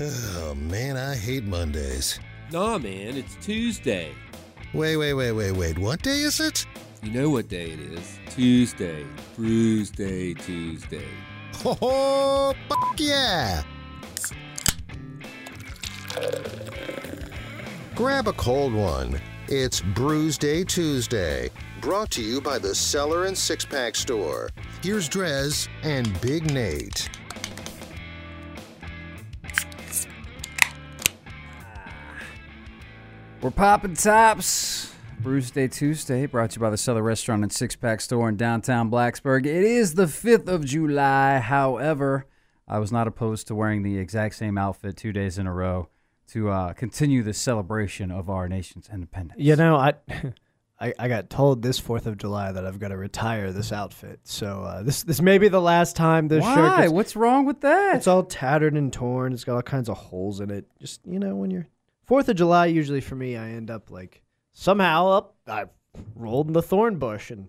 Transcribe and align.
Oh 0.00 0.54
man, 0.54 0.96
I 0.96 1.14
hate 1.14 1.44
Mondays. 1.44 2.18
Nah, 2.50 2.78
man, 2.78 3.16
it's 3.16 3.36
Tuesday. 3.44 4.12
Wait, 4.72 4.96
wait, 4.96 5.12
wait, 5.14 5.32
wait, 5.32 5.52
wait. 5.52 5.78
What 5.78 6.02
day 6.02 6.20
is 6.20 6.40
it? 6.40 6.66
You 7.02 7.10
know 7.10 7.30
what 7.30 7.48
day 7.48 7.72
it 7.72 7.80
is? 7.80 8.18
Tuesday. 8.30 9.04
Brews 9.36 9.90
Day 9.90 10.34
Tuesday. 10.34 11.08
Oh, 11.64 12.54
fuck 12.68 12.94
yeah! 12.98 13.62
Grab 17.94 18.28
a 18.28 18.32
cold 18.32 18.72
one. 18.72 19.20
It's 19.48 19.82
Brews 19.82 20.38
Day 20.38 20.64
Tuesday. 20.64 21.50
Brought 21.82 22.10
to 22.12 22.22
you 22.22 22.40
by 22.40 22.58
the 22.58 22.74
Cellar 22.74 23.26
and 23.26 23.36
Six 23.36 23.64
Pack 23.66 23.94
Store. 23.94 24.48
Here's 24.82 25.08
Drez 25.08 25.68
and 25.82 26.18
Big 26.22 26.50
Nate. 26.52 27.10
We're 33.42 33.50
popping 33.50 33.94
tops. 33.94 34.94
Brews 35.18 35.50
Day 35.50 35.66
Tuesday, 35.66 36.26
brought 36.26 36.50
to 36.52 36.56
you 36.56 36.60
by 36.60 36.70
the 36.70 36.76
Cellar 36.76 37.02
Restaurant 37.02 37.42
and 37.42 37.52
Six 37.52 37.74
Pack 37.74 38.00
Store 38.00 38.28
in 38.28 38.36
downtown 38.36 38.88
Blacksburg. 38.88 39.46
It 39.46 39.64
is 39.64 39.94
the 39.94 40.04
5th 40.04 40.46
of 40.46 40.64
July. 40.64 41.40
However, 41.40 42.26
I 42.68 42.78
was 42.78 42.92
not 42.92 43.08
opposed 43.08 43.48
to 43.48 43.56
wearing 43.56 43.82
the 43.82 43.98
exact 43.98 44.36
same 44.36 44.56
outfit 44.56 44.96
two 44.96 45.12
days 45.12 45.38
in 45.38 45.48
a 45.48 45.52
row 45.52 45.88
to 46.28 46.50
uh, 46.50 46.72
continue 46.74 47.24
the 47.24 47.34
celebration 47.34 48.12
of 48.12 48.30
our 48.30 48.48
nation's 48.48 48.88
independence. 48.88 49.40
You 49.40 49.56
know, 49.56 49.74
I, 49.74 49.94
I 50.80 50.94
I 50.96 51.08
got 51.08 51.28
told 51.28 51.62
this 51.62 51.80
Fourth 51.80 52.06
of 52.06 52.18
July 52.18 52.52
that 52.52 52.64
I've 52.64 52.78
got 52.78 52.88
to 52.88 52.96
retire 52.96 53.50
this 53.50 53.72
outfit. 53.72 54.20
So 54.22 54.62
uh, 54.62 54.82
this 54.84 55.02
this 55.02 55.20
may 55.20 55.38
be 55.38 55.48
the 55.48 55.60
last 55.60 55.96
time 55.96 56.28
this 56.28 56.44
shirt 56.44 56.56
Why? 56.58 56.86
What's 56.86 57.16
wrong 57.16 57.44
with 57.44 57.62
that? 57.62 57.96
It's 57.96 58.06
all 58.06 58.22
tattered 58.22 58.74
and 58.74 58.92
torn. 58.92 59.32
It's 59.32 59.42
got 59.42 59.56
all 59.56 59.62
kinds 59.62 59.88
of 59.88 59.96
holes 59.96 60.38
in 60.38 60.52
it. 60.52 60.66
Just 60.80 61.00
you 61.04 61.18
know, 61.18 61.34
when 61.34 61.50
you're 61.50 61.66
Fourth 62.12 62.28
of 62.28 62.36
July, 62.36 62.66
usually 62.66 63.00
for 63.00 63.14
me, 63.14 63.38
I 63.38 63.52
end 63.52 63.70
up 63.70 63.90
like 63.90 64.20
somehow 64.52 65.08
up. 65.08 65.34
I 65.46 65.64
rolled 66.14 66.48
in 66.48 66.52
the 66.52 66.60
thorn 66.60 66.98
bush, 66.98 67.30
and 67.30 67.48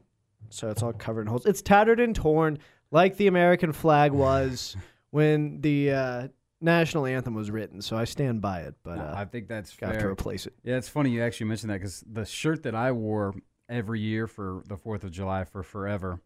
so 0.51 0.69
it's 0.69 0.81
all 0.81 0.93
covered 0.93 1.23
in 1.23 1.27
holes. 1.27 1.45
It's 1.45 1.61
tattered 1.61 1.99
and 1.99 2.15
torn, 2.15 2.59
like 2.89 3.17
the 3.17 3.27
American 3.27 3.73
flag 3.73 4.13
was 4.13 4.77
when 5.09 5.59
the 5.59 5.91
uh, 5.91 6.27
national 6.61 7.05
anthem 7.05 7.33
was 7.33 7.51
written. 7.51 7.81
So 7.81 7.97
I 7.97 8.05
stand 8.05 8.39
by 8.39 8.61
it, 8.61 8.75
but 8.83 8.99
uh, 8.99 9.13
I 9.13 9.25
think 9.25 9.49
that's 9.49 9.75
got 9.75 9.99
to 9.99 10.07
replace 10.07 10.45
it. 10.45 10.53
Yeah, 10.63 10.77
it's 10.77 10.87
funny 10.87 11.09
you 11.09 11.21
actually 11.21 11.47
mentioned 11.47 11.69
that 11.71 11.79
because 11.79 12.01
the 12.09 12.23
shirt 12.23 12.63
that 12.63 12.73
I 12.73 12.93
wore 12.93 13.35
every 13.67 13.99
year 13.99 14.27
for 14.27 14.63
the 14.69 14.77
Fourth 14.77 15.03
of 15.03 15.11
July 15.11 15.43
for 15.43 15.63
forever 15.63 16.21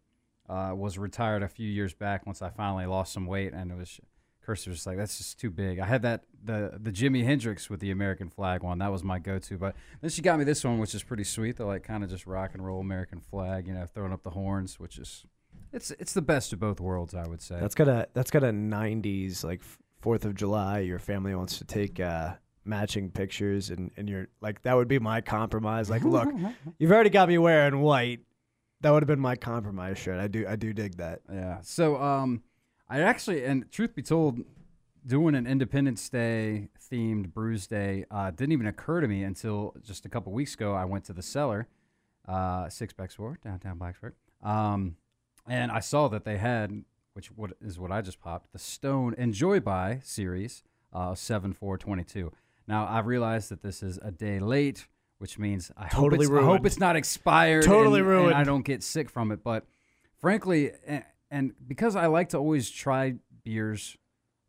uh, 0.48 0.74
was 0.76 0.96
retired 0.96 1.42
a 1.42 1.48
few 1.48 1.68
years 1.68 1.92
back. 1.92 2.24
Once 2.24 2.40
I 2.40 2.50
finally 2.50 2.86
lost 2.86 3.12
some 3.12 3.26
weight, 3.26 3.52
and 3.52 3.72
it 3.72 3.76
was 3.76 4.00
Kirsten 4.48 4.70
was 4.70 4.78
just 4.78 4.86
like, 4.86 4.96
"That's 4.96 5.18
just 5.18 5.38
too 5.38 5.50
big." 5.50 5.78
I 5.78 5.84
had 5.84 6.00
that 6.02 6.24
the 6.42 6.78
the 6.80 6.90
Jimi 6.90 7.22
Hendrix 7.22 7.68
with 7.68 7.80
the 7.80 7.90
American 7.90 8.30
flag 8.30 8.62
one. 8.62 8.78
That 8.78 8.90
was 8.90 9.04
my 9.04 9.18
go-to. 9.18 9.58
But 9.58 9.76
then 10.00 10.08
she 10.08 10.22
got 10.22 10.38
me 10.38 10.44
this 10.46 10.64
one, 10.64 10.78
which 10.78 10.94
is 10.94 11.02
pretty 11.02 11.24
sweet. 11.24 11.56
The 11.56 11.66
like 11.66 11.82
kind 11.82 12.02
of 12.02 12.08
just 12.08 12.26
rock 12.26 12.54
and 12.54 12.64
roll 12.64 12.80
American 12.80 13.20
flag, 13.20 13.66
you 13.66 13.74
know, 13.74 13.84
throwing 13.84 14.10
up 14.10 14.22
the 14.22 14.30
horns, 14.30 14.80
which 14.80 14.96
is 14.96 15.26
it's 15.70 15.90
it's 15.90 16.14
the 16.14 16.22
best 16.22 16.54
of 16.54 16.60
both 16.60 16.80
worlds, 16.80 17.14
I 17.14 17.26
would 17.28 17.42
say. 17.42 17.60
That's 17.60 17.74
got 17.74 17.88
a 17.88 18.08
that's 18.14 18.30
got 18.30 18.42
a 18.42 18.50
'90s 18.50 19.44
like 19.44 19.60
Fourth 20.00 20.24
of 20.24 20.34
July. 20.34 20.78
Your 20.78 20.98
family 20.98 21.34
wants 21.34 21.58
to 21.58 21.66
take 21.66 22.00
uh, 22.00 22.36
matching 22.64 23.10
pictures, 23.10 23.68
and 23.68 23.90
and 23.98 24.08
you're 24.08 24.28
like 24.40 24.62
that 24.62 24.74
would 24.76 24.88
be 24.88 24.98
my 24.98 25.20
compromise. 25.20 25.90
Like, 25.90 26.04
look, 26.04 26.30
you've 26.78 26.90
already 26.92 27.10
got 27.10 27.28
me 27.28 27.36
wearing 27.36 27.80
white. 27.80 28.20
That 28.80 28.92
would 28.92 29.02
have 29.02 29.08
been 29.08 29.20
my 29.20 29.36
compromise 29.36 29.98
shirt. 29.98 30.18
I 30.18 30.26
do 30.26 30.46
I 30.48 30.56
do 30.56 30.72
dig 30.72 30.96
that. 30.96 31.20
Yeah. 31.30 31.58
So 31.60 32.00
um, 32.00 32.42
I 32.90 33.00
actually, 33.00 33.44
and 33.44 33.70
truth 33.70 33.94
be 33.94 34.02
told, 34.02 34.40
doing 35.06 35.34
an 35.34 35.46
Independence 35.46 36.08
Day 36.08 36.68
themed 36.90 37.32
Brews 37.32 37.66
Day 37.66 38.04
uh, 38.10 38.30
didn't 38.30 38.52
even 38.52 38.66
occur 38.66 39.00
to 39.00 39.08
me 39.08 39.22
until 39.22 39.74
just 39.82 40.06
a 40.06 40.08
couple 40.08 40.32
weeks 40.32 40.54
ago. 40.54 40.74
I 40.74 40.84
went 40.84 41.04
to 41.04 41.12
the 41.12 41.22
cellar, 41.22 41.68
uh, 42.26 42.68
Six 42.68 42.94
Store 43.08 43.38
downtown 43.44 43.78
Blacksburg, 43.78 44.12
um, 44.42 44.96
and 45.46 45.70
I 45.70 45.80
saw 45.80 46.08
that 46.08 46.24
they 46.24 46.38
had, 46.38 46.84
which 47.12 47.26
what 47.28 47.52
is 47.60 47.78
what 47.78 47.92
I 47.92 48.00
just 48.00 48.20
popped, 48.20 48.52
the 48.52 48.58
Stone 48.58 49.14
Enjoy 49.18 49.60
By 49.60 50.00
series, 50.02 50.62
uh, 50.92 51.14
seven 51.14 51.52
four 51.52 51.76
twenty 51.78 52.04
two. 52.04 52.32
Now 52.66 52.86
I 52.86 53.00
realize 53.00 53.48
that 53.50 53.62
this 53.62 53.82
is 53.82 53.98
a 54.02 54.10
day 54.10 54.40
late, 54.40 54.86
which 55.18 55.38
means 55.38 55.70
I 55.76 55.84
hope 55.88 56.04
Totally 56.10 56.24
it's, 56.26 56.34
I 56.34 56.42
hope 56.42 56.66
it's 56.66 56.80
not 56.80 56.96
expired. 56.96 57.64
Totally 57.64 58.00
and- 58.00 58.08
and 58.08 58.18
ruined. 58.18 58.34
I 58.34 58.44
don't 58.44 58.64
get 58.64 58.82
sick 58.82 59.10
from 59.10 59.30
it, 59.32 59.42
but 59.42 59.66
frankly, 60.18 60.72
and, 61.30 61.52
because 61.66 61.96
I 61.96 62.06
like 62.06 62.30
to 62.30 62.38
always 62.38 62.70
try 62.70 63.14
beers 63.44 63.96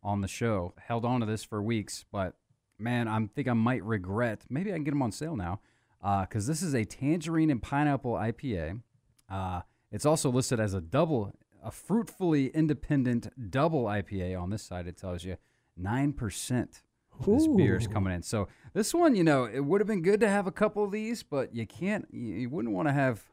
on 0.03 0.21
the 0.21 0.27
show, 0.27 0.73
held 0.79 1.05
on 1.05 1.19
to 1.19 1.25
this 1.25 1.43
for 1.43 1.61
weeks, 1.61 2.05
but 2.11 2.35
man, 2.77 3.07
I 3.07 3.27
think 3.35 3.47
I 3.47 3.53
might 3.53 3.83
regret. 3.83 4.45
Maybe 4.49 4.71
I 4.71 4.75
can 4.75 4.83
get 4.83 4.91
them 4.91 5.01
on 5.01 5.11
sale 5.11 5.35
now, 5.35 5.59
because 6.01 6.47
this 6.47 6.61
is 6.61 6.73
a 6.73 6.85
tangerine 6.85 7.49
and 7.49 7.61
pineapple 7.61 8.13
IPA. 8.13 8.81
Uh, 9.29 9.61
it's 9.91 10.05
also 10.05 10.29
listed 10.29 10.59
as 10.59 10.73
a 10.73 10.81
double, 10.81 11.33
a 11.63 11.71
fruitfully 11.71 12.47
independent 12.47 13.51
double 13.51 13.85
IPA 13.85 14.41
on 14.41 14.49
this 14.49 14.63
side. 14.63 14.87
It 14.87 14.97
tells 14.97 15.23
you 15.23 15.37
nine 15.75 16.13
percent. 16.13 16.83
This 17.25 17.47
beer 17.47 17.75
is 17.75 17.85
coming 17.85 18.13
in. 18.13 18.21
So 18.21 18.47
this 18.73 18.93
one, 18.93 19.13
you 19.13 19.25
know, 19.25 19.43
it 19.43 19.59
would 19.59 19.81
have 19.81 19.87
been 19.89 20.01
good 20.01 20.21
to 20.21 20.29
have 20.29 20.47
a 20.47 20.53
couple 20.53 20.85
of 20.85 20.91
these, 20.91 21.21
but 21.21 21.53
you 21.53 21.67
can't. 21.67 22.07
You, 22.11 22.35
you 22.35 22.49
wouldn't 22.49 22.73
want 22.73 22.87
to 22.87 22.93
have 22.93 23.23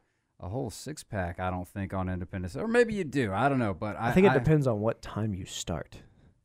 a 0.41 0.49
whole 0.49 0.71
six 0.71 1.03
pack. 1.03 1.41
I 1.41 1.51
don't 1.51 1.69
think 1.69 1.95
on 1.95 2.09
Independence, 2.09 2.57
or 2.57 2.69
maybe 2.69 2.95
you 2.95 3.05
do. 3.05 3.33
I 3.33 3.49
don't 3.49 3.59
know, 3.59 3.75
but 3.75 3.97
I, 3.97 4.09
I 4.09 4.13
think 4.13 4.27
it 4.27 4.35
depends 4.35 4.67
on 4.67 4.81
what 4.81 5.03
time 5.03 5.35
you 5.35 5.45
start. 5.45 5.97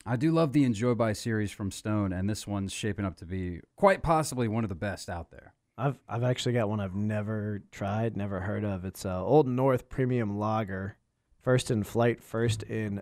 I 0.05 0.15
do 0.15 0.31
love 0.31 0.53
the 0.53 0.63
Enjoy 0.63 0.95
by 0.95 1.13
series 1.13 1.51
from 1.51 1.69
Stone, 1.69 2.11
and 2.11 2.29
this 2.29 2.47
one's 2.47 2.73
shaping 2.73 3.05
up 3.05 3.17
to 3.17 3.25
be 3.25 3.61
quite 3.75 4.01
possibly 4.01 4.47
one 4.47 4.63
of 4.63 4.69
the 4.69 4.75
best 4.75 5.09
out 5.09 5.29
there. 5.29 5.53
I've 5.77 5.99
I've 6.07 6.23
actually 6.23 6.53
got 6.53 6.69
one 6.69 6.79
I've 6.79 6.95
never 6.95 7.63
tried, 7.71 8.17
never 8.17 8.41
heard 8.41 8.63
of. 8.63 8.85
It's 8.85 9.05
uh, 9.05 9.23
Old 9.23 9.47
North 9.47 9.89
Premium 9.89 10.37
Lager, 10.39 10.97
first 11.41 11.71
in 11.71 11.83
flight, 11.83 12.21
first 12.21 12.63
in 12.63 13.01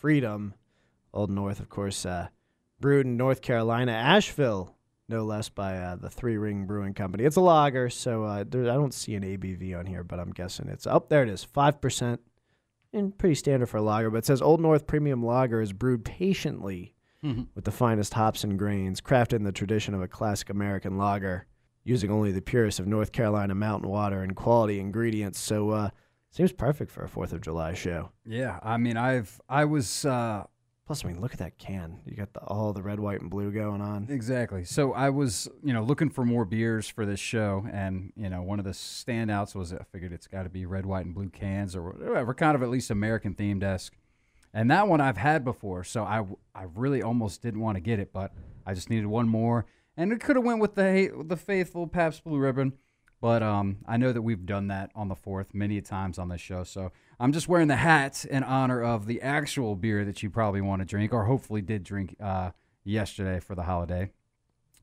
freedom. 0.00 0.54
Old 1.12 1.30
North, 1.30 1.60
of 1.60 1.68
course, 1.68 2.04
uh, 2.04 2.28
brewed 2.80 3.06
in 3.06 3.16
North 3.16 3.40
Carolina, 3.40 3.92
Asheville, 3.92 4.74
no 5.08 5.24
less, 5.24 5.48
by 5.48 5.76
uh, 5.76 5.96
the 5.96 6.10
Three 6.10 6.36
Ring 6.36 6.66
Brewing 6.66 6.94
Company. 6.94 7.24
It's 7.24 7.36
a 7.36 7.40
lager, 7.40 7.90
so 7.90 8.24
uh, 8.24 8.44
there, 8.48 8.62
I 8.62 8.74
don't 8.74 8.94
see 8.94 9.14
an 9.14 9.22
ABV 9.22 9.78
on 9.78 9.86
here, 9.86 10.02
but 10.04 10.18
I'm 10.18 10.32
guessing 10.32 10.68
it's 10.68 10.86
up 10.86 11.08
there. 11.08 11.22
It 11.22 11.28
is 11.28 11.44
five 11.44 11.80
percent, 11.80 12.20
and 12.92 13.16
pretty 13.16 13.34
standard 13.34 13.66
for 13.66 13.78
a 13.78 13.82
lager. 13.82 14.10
But 14.10 14.18
it 14.18 14.26
says 14.26 14.40
Old 14.42 14.60
North 14.60 14.86
Premium 14.86 15.22
Lager 15.24 15.60
is 15.60 15.72
brewed 15.72 16.04
patiently 16.04 16.94
with 17.54 17.64
the 17.64 17.70
finest 17.72 18.12
hops 18.14 18.44
and 18.44 18.58
grains, 18.58 19.00
crafted 19.00 19.34
in 19.34 19.44
the 19.44 19.52
tradition 19.52 19.94
of 19.94 20.02
a 20.02 20.08
classic 20.08 20.50
American 20.50 20.98
lager, 20.98 21.46
using 21.82 22.10
only 22.10 22.32
the 22.32 22.42
purest 22.42 22.78
of 22.78 22.86
North 22.86 23.12
Carolina 23.12 23.54
mountain 23.54 23.88
water 23.88 24.22
and 24.22 24.36
quality 24.36 24.78
ingredients. 24.78 25.38
So, 25.38 25.70
uh, 25.70 25.90
seems 26.30 26.52
perfect 26.52 26.90
for 26.90 27.04
a 27.04 27.08
Fourth 27.08 27.32
of 27.32 27.40
July 27.40 27.74
show. 27.74 28.10
Yeah, 28.26 28.58
I 28.62 28.76
mean, 28.76 28.96
I've 28.96 29.40
I 29.48 29.64
was 29.64 30.04
uh, 30.04 30.44
Plus, 30.86 31.02
I 31.02 31.08
mean, 31.08 31.20
look 31.20 31.32
at 31.32 31.38
that 31.38 31.56
can. 31.56 32.00
You 32.04 32.14
got 32.14 32.34
the, 32.34 32.40
all 32.40 32.74
the 32.74 32.82
red, 32.82 33.00
white, 33.00 33.22
and 33.22 33.30
blue 33.30 33.50
going 33.50 33.80
on. 33.80 34.06
Exactly. 34.10 34.64
So 34.64 34.92
I 34.92 35.08
was, 35.08 35.48
you 35.62 35.72
know, 35.72 35.82
looking 35.82 36.10
for 36.10 36.26
more 36.26 36.44
beers 36.44 36.86
for 36.88 37.06
this 37.06 37.20
show, 37.20 37.66
and 37.72 38.12
you 38.16 38.28
know, 38.28 38.42
one 38.42 38.58
of 38.58 38.66
the 38.66 38.72
standouts 38.72 39.54
was 39.54 39.72
I 39.72 39.82
figured 39.92 40.12
it's 40.12 40.26
got 40.26 40.42
to 40.42 40.50
be 40.50 40.66
red, 40.66 40.84
white, 40.84 41.06
and 41.06 41.14
blue 41.14 41.30
cans 41.30 41.74
or 41.74 41.90
whatever, 41.90 42.34
kind 42.34 42.54
of 42.54 42.62
at 42.62 42.68
least 42.68 42.90
American 42.90 43.34
themed 43.34 43.62
esque. 43.62 43.94
And 44.52 44.70
that 44.70 44.86
one 44.86 45.00
I've 45.00 45.16
had 45.16 45.42
before, 45.42 45.84
so 45.84 46.04
I 46.04 46.24
I 46.54 46.66
really 46.74 47.02
almost 47.02 47.40
didn't 47.40 47.60
want 47.60 47.76
to 47.76 47.80
get 47.80 47.98
it, 47.98 48.12
but 48.12 48.32
I 48.66 48.74
just 48.74 48.90
needed 48.90 49.06
one 49.06 49.28
more, 49.28 49.64
and 49.96 50.12
it 50.12 50.20
could 50.20 50.36
have 50.36 50.44
went 50.44 50.60
with 50.60 50.74
the 50.74 51.24
the 51.26 51.36
faithful 51.36 51.86
Pabst 51.86 52.24
Blue 52.24 52.38
Ribbon. 52.38 52.74
But 53.24 53.42
um, 53.42 53.78
I 53.88 53.96
know 53.96 54.12
that 54.12 54.20
we've 54.20 54.44
done 54.44 54.66
that 54.68 54.90
on 54.94 55.08
the 55.08 55.14
fourth 55.14 55.54
many 55.54 55.80
times 55.80 56.18
on 56.18 56.28
this 56.28 56.42
show, 56.42 56.62
so 56.62 56.92
I'm 57.18 57.32
just 57.32 57.48
wearing 57.48 57.68
the 57.68 57.76
hat 57.76 58.26
in 58.26 58.42
honor 58.44 58.82
of 58.82 59.06
the 59.06 59.22
actual 59.22 59.76
beer 59.76 60.04
that 60.04 60.22
you 60.22 60.28
probably 60.28 60.60
want 60.60 60.82
to 60.82 60.84
drink, 60.84 61.10
or 61.14 61.24
hopefully 61.24 61.62
did 61.62 61.84
drink 61.84 62.16
uh, 62.22 62.50
yesterday 62.84 63.40
for 63.40 63.54
the 63.54 63.62
holiday. 63.62 64.10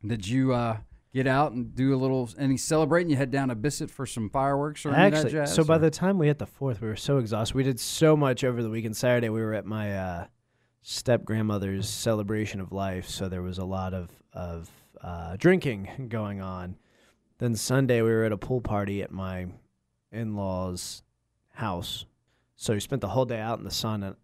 Did 0.03 0.27
you 0.27 0.53
uh, 0.55 0.77
get 1.13 1.27
out 1.27 1.51
and 1.51 1.75
do 1.75 1.93
a 1.93 1.97
little 1.97 2.31
any 2.39 2.57
celebrating? 2.57 3.11
You 3.11 3.15
head 3.15 3.29
down 3.29 3.49
to 3.49 3.55
Bisset 3.55 3.91
for 3.91 4.07
some 4.07 4.27
fireworks 4.27 4.87
or 4.87 4.89
any 4.95 5.05
of 5.05 5.11
that 5.11 5.17
Actually, 5.19 5.31
jazz, 5.33 5.53
so 5.53 5.63
by 5.63 5.75
or- 5.75 5.77
the 5.77 5.91
time 5.91 6.17
we 6.17 6.25
hit 6.25 6.39
the 6.39 6.47
fourth, 6.47 6.81
we 6.81 6.87
were 6.87 6.95
so 6.95 7.19
exhausted. 7.19 7.55
We 7.55 7.61
did 7.61 7.79
so 7.79 8.17
much 8.17 8.43
over 8.43 8.63
the 8.63 8.71
weekend. 8.71 8.97
Saturday, 8.97 9.29
we 9.29 9.41
were 9.41 9.53
at 9.53 9.67
my 9.67 9.95
uh, 9.95 10.25
step 10.81 11.25
grandmother's 11.25 11.87
celebration 11.87 12.59
of 12.59 12.71
life, 12.71 13.07
so 13.07 13.29
there 13.29 13.43
was 13.43 13.59
a 13.59 13.65
lot 13.65 13.93
of 13.93 14.09
of 14.33 14.67
uh, 14.99 15.35
drinking 15.37 16.07
going 16.09 16.41
on. 16.41 16.77
Then 17.41 17.55
Sunday, 17.55 18.03
we 18.03 18.11
were 18.11 18.23
at 18.23 18.31
a 18.31 18.37
pool 18.37 18.61
party 18.61 19.01
at 19.01 19.11
my 19.11 19.47
in 20.11 20.35
laws' 20.35 21.01
house. 21.53 22.05
So 22.55 22.73
we 22.73 22.79
spent 22.79 23.01
the 23.01 23.07
whole 23.07 23.25
day 23.25 23.39
out 23.39 23.57
in 23.57 23.65
the 23.65 23.71
sun, 23.71 24.03
and 24.03 24.15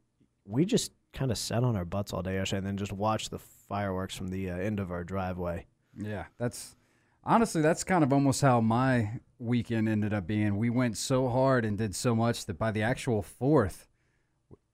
we 0.46 0.66
just 0.66 0.92
kind 1.14 1.32
of 1.32 1.38
sat 1.40 1.64
on 1.64 1.76
our 1.76 1.84
butts 1.84 2.14
all 2.14 2.22
day 2.22 2.36
yesterday, 2.36 2.60
and 2.60 2.68
then 2.68 2.78
just 2.78 2.94
watched 2.94 3.32
the 3.32 3.40
fireworks 3.40 4.16
from 4.16 4.28
the 4.28 4.52
uh, 4.52 4.58
end 4.58 4.80
of 4.80 4.92
our 4.92 5.04
driveway. 5.04 5.66
Yeah, 6.00 6.26
that's 6.38 6.76
honestly 7.24 7.64
that's 7.64 7.84
kind 7.84 8.04
of 8.04 8.14
almost 8.14 8.40
how 8.42 8.62
my 8.62 9.20
weekend 9.40 9.90
ended 9.90 10.14
up 10.14 10.28
being. 10.28 10.56
We 10.56 10.70
went 10.70 10.96
so 10.96 11.28
hard 11.28 11.66
and 11.66 11.76
did 11.76 11.96
so 11.96 12.16
much 12.16 12.46
that 12.46 12.60
by 12.60 12.70
the 12.70 12.84
actual 12.84 13.24
fourth, 13.24 13.88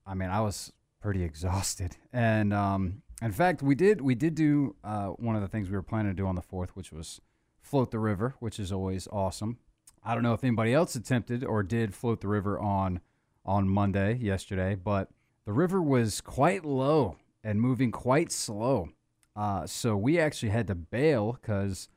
I 0.06 0.12
mean, 0.12 0.28
I 0.28 0.42
was 0.42 0.70
pretty 1.00 1.22
exhausted. 1.22 1.96
And 2.12 2.52
um, 2.52 3.00
In 3.22 3.32
fact, 3.32 3.62
we 3.62 3.74
did 3.74 4.02
we 4.02 4.14
did 4.14 4.34
do 4.34 4.76
uh, 4.84 5.06
one 5.08 5.34
of 5.34 5.40
the 5.40 5.48
things 5.48 5.70
we 5.70 5.76
were 5.76 5.82
planning 5.82 6.12
to 6.12 6.16
do 6.16 6.26
on 6.26 6.34
the 6.34 6.42
fourth, 6.42 6.76
which 6.76 6.92
was 6.92 7.22
float 7.64 7.90
the 7.90 7.98
river, 7.98 8.34
which 8.40 8.60
is 8.60 8.70
always 8.70 9.08
awesome. 9.10 9.56
I 10.04 10.12
don't 10.14 10.22
know 10.22 10.34
if 10.34 10.44
anybody 10.44 10.74
else 10.74 10.94
attempted 10.94 11.42
or 11.42 11.62
did 11.62 11.94
float 11.94 12.20
the 12.20 12.28
river 12.28 12.58
on 12.58 13.00
on 13.46 13.68
Monday 13.68 14.14
yesterday, 14.16 14.74
but 14.74 15.08
the 15.44 15.52
river 15.52 15.82
was 15.82 16.20
quite 16.20 16.64
low 16.64 17.16
and 17.42 17.60
moving 17.60 17.90
quite 17.90 18.30
slow. 18.32 18.88
Uh, 19.36 19.66
so 19.66 19.96
we 19.96 20.18
actually 20.18 20.48
had 20.50 20.66
to 20.66 20.74
bail 20.74 21.32
because 21.32 21.88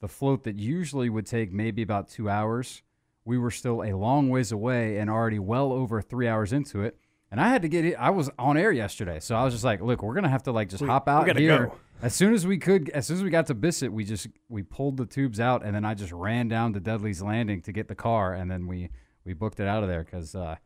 the 0.00 0.08
float 0.08 0.44
that 0.44 0.56
usually 0.56 1.08
would 1.08 1.26
take 1.26 1.52
maybe 1.52 1.82
about 1.82 2.08
two 2.08 2.28
hours, 2.28 2.82
we 3.24 3.36
were 3.38 3.50
still 3.52 3.82
a 3.84 3.92
long 3.92 4.30
ways 4.30 4.50
away 4.52 4.98
and 4.98 5.08
already 5.10 5.38
well 5.38 5.72
over 5.72 6.00
three 6.00 6.26
hours 6.28 6.52
into 6.52 6.82
it. 6.82 6.96
And 7.30 7.40
I 7.40 7.48
had 7.48 7.62
to 7.62 7.68
get 7.68 7.84
it. 7.84 7.94
I 7.94 8.10
was 8.10 8.30
on 8.38 8.56
air 8.56 8.70
yesterday, 8.72 9.18
so 9.20 9.34
I 9.36 9.44
was 9.44 9.52
just 9.54 9.64
like, 9.64 9.80
"Look, 9.80 10.02
we're 10.02 10.14
gonna 10.14 10.28
have 10.28 10.44
to 10.44 10.52
like 10.52 10.68
just 10.68 10.82
We- 10.82 10.88
hop 10.88 11.08
out 11.08 11.26
here 11.36 11.66
go. 11.66 11.74
As 12.02 12.14
soon 12.14 12.34
as 12.34 12.46
we 12.46 12.58
could. 12.58 12.90
As 12.90 13.06
soon 13.06 13.16
as 13.16 13.22
we 13.22 13.30
got 13.30 13.46
to 13.46 13.54
Bisset, 13.54 13.90
we 13.90 14.04
just 14.04 14.28
we 14.48 14.62
pulled 14.62 14.96
the 14.96 15.06
tubes 15.06 15.40
out, 15.40 15.64
and 15.64 15.74
then 15.74 15.84
I 15.84 15.94
just 15.94 16.12
ran 16.12 16.48
down 16.48 16.72
to 16.74 16.80
Dudley's 16.80 17.22
Landing 17.22 17.62
to 17.62 17.72
get 17.72 17.88
the 17.88 17.94
car, 17.94 18.34
and 18.34 18.50
then 18.50 18.66
we 18.66 18.90
we 19.24 19.34
booked 19.34 19.60
it 19.60 19.66
out 19.66 19.82
of 19.82 19.88
there 19.88 20.04
because, 20.04 20.34
uh, 20.34 20.56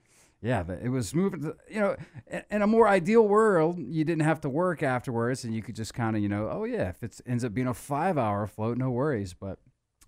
yeah, 0.43 0.65
it 0.82 0.88
was 0.88 1.15
moving. 1.15 1.53
You 1.71 1.81
know, 1.81 1.97
in, 2.27 2.43
in 2.50 2.62
a 2.62 2.67
more 2.67 2.88
ideal 2.88 3.27
world, 3.27 3.79
you 3.79 4.05
didn't 4.05 4.25
have 4.25 4.41
to 4.43 4.49
work 4.49 4.82
afterwards, 4.82 5.44
and 5.44 5.55
you 5.55 5.62
could 5.62 5.77
just 5.77 5.94
kind 5.94 6.17
of, 6.17 6.23
you 6.23 6.29
know, 6.29 6.49
oh 6.50 6.65
yeah, 6.65 6.88
if 6.88 7.03
it 7.03 7.21
ends 7.27 7.44
up 7.44 7.55
being 7.55 7.69
a 7.69 7.75
five 7.75 8.19
hour 8.19 8.47
float, 8.47 8.77
no 8.77 8.91
worries. 8.91 9.32
But 9.32 9.59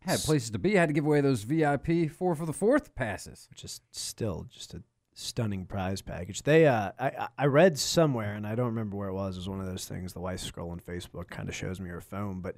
I 0.06 0.12
had 0.12 0.20
places 0.20 0.50
to 0.50 0.58
be. 0.58 0.76
I 0.76 0.80
had 0.80 0.88
to 0.88 0.92
give 0.92 1.06
away 1.06 1.20
those 1.20 1.44
VIP 1.44 2.10
four 2.10 2.34
for 2.34 2.46
the 2.46 2.52
fourth 2.52 2.94
passes. 2.94 3.46
which 3.50 3.64
is 3.64 3.80
still 3.92 4.46
just 4.50 4.74
a 4.74 4.82
stunning 5.14 5.66
prize 5.66 6.00
package. 6.02 6.42
They, 6.42 6.66
uh, 6.66 6.92
I, 6.98 7.28
I- 7.38 7.46
read 7.46 7.78
somewhere, 7.78 8.34
and 8.34 8.46
I 8.46 8.54
don't 8.54 8.66
remember 8.66 8.96
where 8.96 9.08
it 9.08 9.14
was. 9.14 9.36
It 9.36 9.40
was 9.40 9.48
one 9.48 9.60
of 9.60 9.66
those 9.66 9.84
things. 9.86 10.12
The 10.12 10.20
wife 10.20 10.40
scrolling 10.42 10.82
Facebook 10.82 11.28
kind 11.28 11.48
of 11.48 11.54
shows 11.54 11.80
me 11.80 11.90
her 11.90 12.00
phone, 12.00 12.40
but 12.40 12.56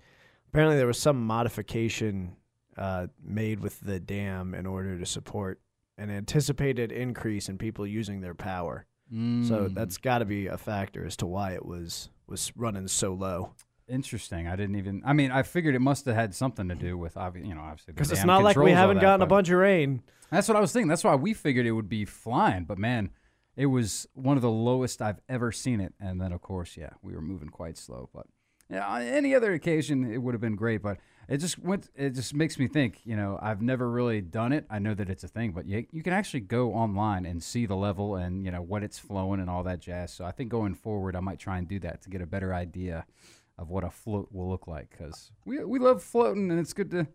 apparently 0.48 0.76
there 0.76 0.86
was 0.86 0.98
some 0.98 1.24
modification 1.26 2.36
uh, 2.76 3.06
made 3.22 3.60
with 3.60 3.80
the 3.80 3.98
dam 4.00 4.54
in 4.54 4.66
order 4.66 4.98
to 4.98 5.06
support 5.06 5.60
an 5.98 6.10
anticipated 6.10 6.90
increase 6.92 7.48
in 7.48 7.56
people 7.58 7.86
using 7.86 8.20
their 8.20 8.34
power. 8.34 8.86
So 9.10 9.14
Mm. 9.16 9.74
that's 9.74 9.98
got 9.98 10.18
to 10.18 10.24
be 10.24 10.46
a 10.48 10.56
factor 10.56 11.04
as 11.04 11.16
to 11.18 11.26
why 11.26 11.52
it 11.52 11.64
was 11.64 12.08
was 12.26 12.50
running 12.56 12.88
so 12.88 13.12
low. 13.12 13.52
Interesting. 13.86 14.48
I 14.48 14.56
didn't 14.56 14.76
even. 14.76 15.02
I 15.04 15.12
mean, 15.12 15.31
I 15.31 15.42
figured 15.42 15.75
it 15.75 15.81
must 15.81 16.06
have 16.06 16.14
had 16.14 16.34
something 16.34 16.69
to 16.69 16.75
do 16.75 16.96
with, 16.96 17.14
obvi- 17.14 17.46
you 17.46 17.54
know, 17.54 17.60
obviously. 17.60 17.92
Because 17.92 18.10
it's 18.10 18.25
not 18.25 18.42
like 18.42 18.56
we 18.56 18.70
haven't 18.70 18.96
that, 18.96 19.02
gotten 19.02 19.22
a 19.22 19.26
bunch 19.26 19.50
of 19.50 19.58
rain. 19.58 20.02
That's 20.31 20.48
what 20.48 20.56
I 20.56 20.60
was 20.60 20.72
thinking. 20.72 20.88
That's 20.88 21.04
why 21.04 21.14
we 21.16 21.34
figured 21.34 21.66
it 21.66 21.72
would 21.72 21.88
be 21.88 22.06
flying. 22.06 22.64
But 22.64 22.78
man, 22.78 23.10
it 23.56 23.66
was 23.66 24.06
one 24.14 24.36
of 24.36 24.42
the 24.42 24.50
lowest 24.50 25.02
I've 25.02 25.20
ever 25.28 25.52
seen 25.52 25.81
it. 25.81 25.92
And 26.00 26.19
then, 26.19 26.32
of 26.32 26.40
course, 26.40 26.78
yeah, 26.78 26.90
we 27.02 27.14
were 27.14 27.20
moving 27.20 27.50
quite 27.50 27.76
slow. 27.76 28.08
But 28.14 28.26
yeah, 28.70 28.86
on 28.86 29.02
any 29.02 29.34
other 29.34 29.52
occasion, 29.52 30.10
it 30.10 30.16
would 30.16 30.32
have 30.32 30.40
been 30.40 30.56
great. 30.56 30.80
But 30.80 30.96
it 31.28 31.37
just 31.37 31.58
went. 31.58 31.90
It 31.94 32.10
just 32.14 32.32
makes 32.32 32.58
me 32.58 32.69
think. 32.69 33.00
You 33.04 33.16
know, 33.16 33.38
I've 33.42 33.60
never 33.60 33.90
really 33.90 34.22
done 34.22 34.52
it. 34.52 34.64
I 34.70 34.78
know 34.78 34.94
that 34.94 35.10
it's 35.10 35.25
a 35.25 35.28
thing, 35.28 35.52
but 35.52 35.66
you 35.66 35.84
you 35.92 36.02
can 36.02 36.14
actually 36.14 36.40
go 36.40 36.72
online 36.72 37.26
and 37.26 37.42
see 37.42 37.66
the 37.66 37.76
level 37.76 38.16
and 38.16 38.46
you 38.46 38.50
know 38.50 38.62
what 38.62 38.82
it's 38.82 38.98
flowing 38.98 39.40
and 39.40 39.50
all 39.50 39.62
that 39.64 39.80
jazz. 39.80 40.10
So 40.10 40.25
I 40.25 40.30
think 40.30 40.48
going 40.48 40.75
forward, 40.75 41.14
I 41.14 41.20
might 41.20 41.38
try 41.38 41.58
and 41.58 41.69
do 41.69 41.78
that 41.80 42.00
to 42.02 42.08
get 42.08 42.22
a 42.22 42.26
better 42.26 42.54
idea 42.54 43.04
of 43.58 43.70
what 43.70 43.84
a 43.84 43.90
float 43.90 44.28
will 44.32 44.48
look 44.48 44.66
like 44.66 44.90
because 44.90 45.30
we 45.44 45.64
we 45.64 45.78
love 45.78 46.02
floating 46.02 46.50
and 46.50 46.58
it's 46.60 46.72
good 46.72 46.90
to. 46.92 47.06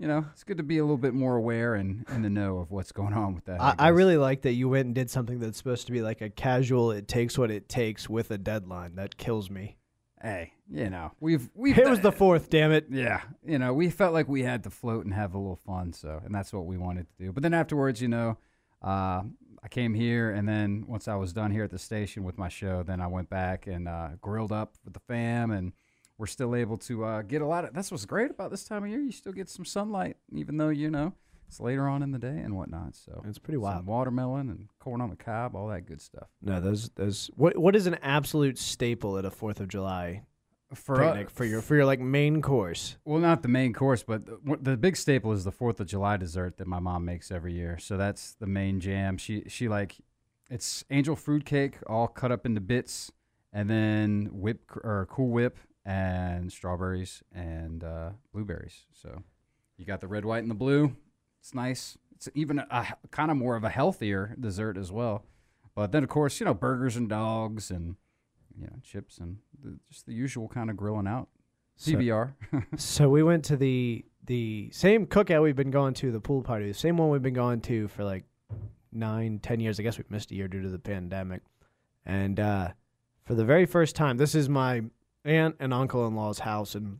You 0.00 0.06
know, 0.06 0.24
it's 0.32 0.44
good 0.44 0.58
to 0.58 0.62
be 0.62 0.78
a 0.78 0.84
little 0.84 0.96
bit 0.96 1.12
more 1.12 1.34
aware 1.34 1.74
and 1.74 2.06
in 2.10 2.22
the 2.22 2.30
know 2.30 2.58
of 2.58 2.70
what's 2.70 2.92
going 2.92 3.14
on 3.14 3.34
with 3.34 3.46
that. 3.46 3.60
I, 3.60 3.74
I 3.76 3.88
guess. 3.90 3.96
really 3.96 4.16
like 4.16 4.42
that 4.42 4.52
you 4.52 4.68
went 4.68 4.86
and 4.86 4.94
did 4.94 5.10
something 5.10 5.40
that's 5.40 5.58
supposed 5.58 5.86
to 5.86 5.92
be 5.92 6.02
like 6.02 6.20
a 6.20 6.30
casual. 6.30 6.92
It 6.92 7.08
takes 7.08 7.36
what 7.36 7.50
it 7.50 7.68
takes 7.68 8.08
with 8.08 8.30
a 8.30 8.38
deadline. 8.38 8.94
That 8.94 9.16
kills 9.16 9.50
me. 9.50 9.76
hey, 10.22 10.52
you 10.70 10.88
know, 10.88 11.10
we've 11.18 11.50
we've 11.52 11.76
It 11.76 11.88
was 11.88 11.98
the 11.98 12.12
fourth. 12.12 12.48
Damn 12.48 12.70
it. 12.70 12.86
yeah, 12.90 13.22
you 13.44 13.58
know, 13.58 13.74
we 13.74 13.90
felt 13.90 14.12
like 14.14 14.28
we 14.28 14.44
had 14.44 14.62
to 14.62 14.70
float 14.70 15.04
and 15.04 15.12
have 15.14 15.34
a 15.34 15.38
little 15.38 15.56
fun, 15.56 15.92
so 15.92 16.20
and 16.24 16.32
that's 16.32 16.52
what 16.52 16.66
we 16.66 16.76
wanted 16.78 17.08
to 17.08 17.24
do. 17.24 17.32
But 17.32 17.42
then 17.42 17.52
afterwards, 17.52 18.00
you 18.00 18.06
know, 18.06 18.38
uh, 18.82 19.22
I 19.64 19.68
came 19.68 19.94
here, 19.94 20.30
and 20.30 20.48
then 20.48 20.84
once 20.86 21.08
I 21.08 21.16
was 21.16 21.32
done 21.32 21.50
here 21.50 21.64
at 21.64 21.70
the 21.70 21.78
station 21.78 22.22
with 22.22 22.38
my 22.38 22.48
show, 22.48 22.84
then 22.84 23.00
I 23.00 23.08
went 23.08 23.28
back 23.30 23.66
and 23.66 23.88
uh, 23.88 24.10
grilled 24.20 24.52
up 24.52 24.74
with 24.84 24.94
the 24.94 25.00
fam, 25.00 25.50
and 25.50 25.72
we're 26.18 26.26
still 26.26 26.54
able 26.54 26.76
to 26.78 27.04
uh, 27.04 27.22
get 27.22 27.40
a 27.42 27.46
lot 27.46 27.64
of. 27.64 27.72
That's 27.72 27.90
what's 27.90 28.04
great 28.04 28.30
about 28.30 28.50
this 28.50 28.64
time 28.64 28.82
of 28.84 28.90
year. 28.90 29.00
You 29.00 29.12
still 29.12 29.32
get 29.32 29.48
some 29.48 29.64
sunlight, 29.64 30.16
even 30.34 30.56
though 30.56 30.68
you 30.68 30.90
know 30.90 31.14
it's 31.46 31.60
later 31.60 31.88
on 31.88 32.02
in 32.02 32.10
the 32.10 32.18
day 32.18 32.38
and 32.38 32.56
whatnot. 32.56 32.94
So 32.96 33.22
It's 33.26 33.38
pretty 33.38 33.56
some 33.56 33.62
wild. 33.62 33.86
watermelon 33.86 34.50
and 34.50 34.68
corn 34.80 35.00
on 35.00 35.10
the 35.10 35.16
cob, 35.16 35.54
all 35.56 35.68
that 35.68 35.86
good 35.86 36.02
stuff. 36.02 36.28
No, 36.42 36.60
those 36.60 36.90
those. 36.90 37.30
What 37.36 37.56
what 37.56 37.74
is 37.76 37.86
an 37.86 37.94
absolute 38.02 38.58
staple 38.58 39.16
at 39.16 39.24
a 39.24 39.30
Fourth 39.30 39.60
of 39.60 39.68
July 39.68 40.24
For 40.74 41.02
uh, 41.02 41.24
for 41.28 41.44
your 41.44 41.62
for 41.62 41.76
your 41.76 41.86
like 41.86 42.00
main 42.00 42.42
course? 42.42 42.96
Well, 43.04 43.20
not 43.20 43.42
the 43.42 43.48
main 43.48 43.72
course, 43.72 44.02
but 44.02 44.26
the, 44.26 44.58
the 44.60 44.76
big 44.76 44.96
staple 44.96 45.32
is 45.32 45.44
the 45.44 45.52
Fourth 45.52 45.78
of 45.80 45.86
July 45.86 46.16
dessert 46.16 46.58
that 46.58 46.66
my 46.66 46.80
mom 46.80 47.04
makes 47.04 47.30
every 47.30 47.54
year. 47.54 47.78
So 47.78 47.96
that's 47.96 48.34
the 48.34 48.46
main 48.46 48.80
jam. 48.80 49.16
She 49.18 49.44
she 49.46 49.68
like 49.68 49.96
it's 50.50 50.84
angel 50.90 51.14
fruit 51.14 51.44
cake 51.44 51.76
all 51.86 52.08
cut 52.08 52.32
up 52.32 52.44
into 52.44 52.60
bits, 52.60 53.12
and 53.52 53.70
then 53.70 54.28
whip 54.32 54.70
or 54.82 55.06
Cool 55.10 55.28
Whip 55.30 55.58
and 55.88 56.52
strawberries 56.52 57.22
and 57.34 57.82
uh, 57.82 58.10
blueberries. 58.34 58.84
So 58.92 59.22
you 59.78 59.86
got 59.86 60.02
the 60.02 60.06
red, 60.08 60.24
white, 60.24 60.42
and 60.42 60.50
the 60.50 60.54
blue. 60.54 60.94
It's 61.40 61.54
nice. 61.54 61.96
It's 62.14 62.28
even 62.34 62.58
a, 62.58 62.66
a 62.70 63.08
kind 63.10 63.30
of 63.30 63.36
more 63.38 63.56
of 63.56 63.64
a 63.64 63.70
healthier 63.70 64.36
dessert 64.38 64.76
as 64.76 64.92
well. 64.92 65.24
But 65.74 65.92
then 65.92 66.02
of 66.02 66.10
course 66.10 66.40
you 66.40 66.46
know 66.46 66.52
burgers 66.54 66.96
and 66.96 67.08
dogs 67.08 67.70
and 67.70 67.96
you 68.60 68.66
know 68.66 68.76
chips 68.82 69.18
and 69.18 69.38
the, 69.62 69.78
just 69.90 70.04
the 70.04 70.12
usual 70.12 70.46
kind 70.48 70.68
of 70.68 70.76
grilling 70.76 71.06
out. 71.06 71.28
So- 71.76 71.98
So 72.76 73.08
we 73.08 73.22
went 73.22 73.44
to 73.46 73.56
the 73.56 74.04
the 74.26 74.68
same 74.72 75.06
cookout 75.06 75.42
we've 75.42 75.56
been 75.56 75.70
going 75.70 75.94
to, 75.94 76.12
the 76.12 76.20
pool 76.20 76.42
party, 76.42 76.66
the 76.68 76.74
same 76.74 76.98
one 76.98 77.08
we've 77.08 77.22
been 77.22 77.32
going 77.32 77.62
to 77.62 77.88
for 77.88 78.04
like 78.04 78.24
nine, 78.92 79.38
ten 79.38 79.58
years. 79.60 79.80
I 79.80 79.84
guess 79.84 79.96
we 79.96 80.04
missed 80.10 80.32
a 80.32 80.34
year 80.34 80.48
due 80.48 80.60
to 80.60 80.68
the 80.68 80.78
pandemic. 80.78 81.40
And 82.04 82.38
uh, 82.38 82.68
for 83.24 83.34
the 83.34 83.44
very 83.44 83.64
first 83.64 83.96
time, 83.96 84.18
this 84.18 84.34
is 84.34 84.48
my 84.50 84.82
aunt 85.24 85.56
and 85.60 85.74
uncle 85.74 86.06
in 86.06 86.14
law's 86.14 86.40
house, 86.40 86.74
and 86.74 86.98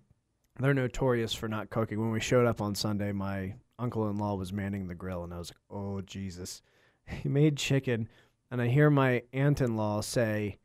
they're 0.58 0.74
notorious 0.74 1.34
for 1.34 1.48
not 1.48 1.70
cooking. 1.70 2.00
When 2.00 2.10
we 2.10 2.20
showed 2.20 2.46
up 2.46 2.60
on 2.60 2.74
Sunday, 2.74 3.12
my 3.12 3.54
uncle 3.78 4.08
in 4.10 4.18
law 4.18 4.34
was 4.34 4.52
manning 4.52 4.88
the 4.88 4.94
grill, 4.94 5.24
and 5.24 5.32
I 5.32 5.38
was 5.38 5.50
like, 5.50 5.58
"Oh 5.70 6.00
Jesus!" 6.00 6.62
He 7.22 7.28
made 7.28 7.56
chicken, 7.56 8.08
and 8.50 8.60
I 8.60 8.68
hear 8.68 8.90
my 8.90 9.22
aunt 9.32 9.60
in 9.60 9.76
law 9.76 10.02
say, 10.02 10.58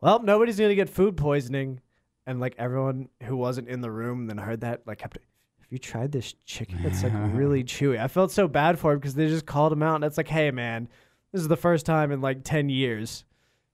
"Well, 0.00 0.22
nobody's 0.22 0.58
gonna 0.58 0.74
get 0.74 0.88
food 0.88 1.16
poisoning." 1.16 1.80
and 2.26 2.40
like 2.40 2.54
everyone 2.58 3.08
who 3.24 3.36
wasn't 3.36 3.68
in 3.68 3.80
the 3.80 3.90
room 3.90 4.26
then 4.26 4.38
heard 4.38 4.60
that 4.60 4.82
like 4.86 4.98
kept 4.98 5.18
have 5.60 5.70
you 5.70 5.78
tried 5.78 6.12
this 6.12 6.34
chicken 6.44 6.78
it's 6.84 7.02
like 7.02 7.12
really 7.32 7.64
chewy 7.64 7.98
i 7.98 8.08
felt 8.08 8.30
so 8.30 8.46
bad 8.48 8.78
for 8.78 8.92
him 8.92 8.98
because 8.98 9.14
they 9.14 9.28
just 9.28 9.46
called 9.46 9.72
him 9.72 9.82
out 9.82 9.96
and 9.96 10.04
it's 10.04 10.16
like 10.16 10.28
hey 10.28 10.50
man 10.50 10.88
this 11.32 11.40
is 11.40 11.48
the 11.48 11.56
first 11.56 11.86
time 11.86 12.12
in 12.12 12.20
like 12.20 12.44
10 12.44 12.68
years 12.68 13.24